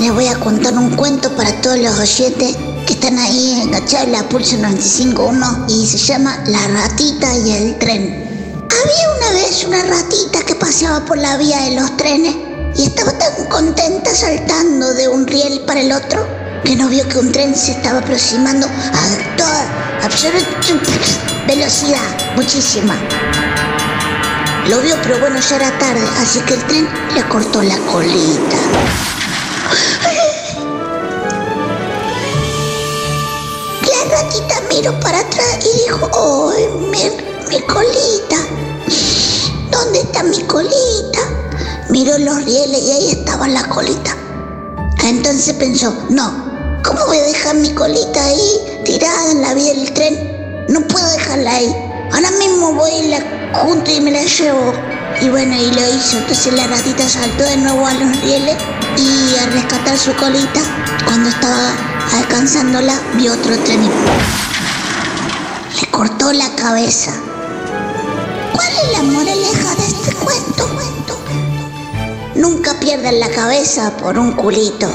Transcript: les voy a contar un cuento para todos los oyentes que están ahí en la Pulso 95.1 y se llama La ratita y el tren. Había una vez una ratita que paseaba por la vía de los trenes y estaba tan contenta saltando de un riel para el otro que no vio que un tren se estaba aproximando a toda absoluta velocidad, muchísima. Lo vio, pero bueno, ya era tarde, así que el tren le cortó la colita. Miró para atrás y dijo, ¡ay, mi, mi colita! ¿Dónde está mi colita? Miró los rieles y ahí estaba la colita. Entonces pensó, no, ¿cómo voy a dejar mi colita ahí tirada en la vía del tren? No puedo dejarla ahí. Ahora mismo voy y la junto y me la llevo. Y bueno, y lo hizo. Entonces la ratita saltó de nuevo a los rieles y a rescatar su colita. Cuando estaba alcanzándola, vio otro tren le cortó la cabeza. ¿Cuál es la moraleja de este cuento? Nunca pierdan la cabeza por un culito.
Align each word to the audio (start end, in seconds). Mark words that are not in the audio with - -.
les 0.00 0.12
voy 0.12 0.26
a 0.26 0.40
contar 0.40 0.74
un 0.74 0.96
cuento 0.96 1.30
para 1.36 1.52
todos 1.60 1.78
los 1.78 1.98
oyentes 2.00 2.56
que 2.84 2.94
están 2.94 3.16
ahí 3.18 3.62
en 3.62 3.70
la 4.12 4.28
Pulso 4.28 4.56
95.1 4.56 5.66
y 5.68 5.86
se 5.86 5.98
llama 5.98 6.42
La 6.46 6.66
ratita 6.66 7.32
y 7.36 7.52
el 7.52 7.78
tren. 7.78 8.66
Había 8.68 9.16
una 9.16 9.30
vez 9.40 9.64
una 9.64 9.82
ratita 9.84 10.42
que 10.44 10.56
paseaba 10.56 11.04
por 11.04 11.18
la 11.18 11.36
vía 11.36 11.62
de 11.62 11.76
los 11.76 11.96
trenes 11.96 12.34
y 12.76 12.86
estaba 12.86 13.12
tan 13.12 13.46
contenta 13.48 14.12
saltando 14.12 14.92
de 14.94 15.06
un 15.08 15.26
riel 15.26 15.60
para 15.60 15.80
el 15.80 15.92
otro 15.92 16.26
que 16.64 16.74
no 16.74 16.88
vio 16.88 17.08
que 17.08 17.18
un 17.18 17.30
tren 17.30 17.54
se 17.54 17.70
estaba 17.70 18.00
aproximando 18.00 18.66
a 18.66 19.36
toda 19.36 20.00
absoluta 20.02 20.44
velocidad, 21.46 22.34
muchísima. 22.34 22.96
Lo 24.68 24.80
vio, 24.80 24.96
pero 25.04 25.20
bueno, 25.20 25.38
ya 25.38 25.56
era 25.56 25.78
tarde, 25.78 26.02
así 26.20 26.40
que 26.40 26.54
el 26.54 26.64
tren 26.64 26.88
le 27.14 27.22
cortó 27.28 27.62
la 27.62 27.76
colita. 27.92 28.56
Miró 34.76 35.00
para 35.00 35.20
atrás 35.20 35.58
y 35.60 35.84
dijo, 35.84 36.50
¡ay, 36.52 36.68
mi, 36.90 37.10
mi 37.48 37.60
colita! 37.62 38.36
¿Dónde 39.70 40.00
está 40.00 40.22
mi 40.22 40.42
colita? 40.42 41.20
Miró 41.88 42.18
los 42.18 42.44
rieles 42.44 42.82
y 42.82 42.90
ahí 42.90 43.10
estaba 43.12 43.48
la 43.48 43.66
colita. 43.68 44.14
Entonces 45.02 45.54
pensó, 45.54 45.96
no, 46.10 46.80
¿cómo 46.84 47.06
voy 47.06 47.18
a 47.18 47.22
dejar 47.22 47.54
mi 47.54 47.72
colita 47.72 48.22
ahí 48.22 48.82
tirada 48.84 49.30
en 49.30 49.40
la 49.40 49.54
vía 49.54 49.72
del 49.72 49.92
tren? 49.94 50.66
No 50.68 50.80
puedo 50.82 51.08
dejarla 51.08 51.54
ahí. 51.54 51.74
Ahora 52.12 52.30
mismo 52.32 52.72
voy 52.72 52.90
y 52.90 53.08
la 53.08 53.52
junto 53.62 53.90
y 53.90 54.00
me 54.00 54.10
la 54.10 54.24
llevo. 54.24 54.74
Y 55.22 55.30
bueno, 55.30 55.54
y 55.54 55.70
lo 55.70 55.94
hizo. 55.94 56.18
Entonces 56.18 56.52
la 56.52 56.66
ratita 56.66 57.08
saltó 57.08 57.44
de 57.44 57.56
nuevo 57.56 57.86
a 57.86 57.94
los 57.94 58.20
rieles 58.20 58.56
y 58.98 59.36
a 59.36 59.46
rescatar 59.46 59.96
su 59.96 60.14
colita. 60.16 60.60
Cuando 61.06 61.30
estaba 61.30 61.95
alcanzándola, 62.12 62.94
vio 63.16 63.32
otro 63.32 63.56
tren 63.58 63.80
le 65.80 65.90
cortó 65.90 66.32
la 66.32 66.48
cabeza. 66.54 67.12
¿Cuál 68.52 68.68
es 68.68 68.92
la 68.92 69.02
moraleja 69.02 69.74
de 69.74 69.86
este 69.86 70.14
cuento? 70.14 70.68
Nunca 72.34 72.78
pierdan 72.80 73.20
la 73.20 73.28
cabeza 73.30 73.96
por 73.96 74.18
un 74.18 74.32
culito. 74.32 74.88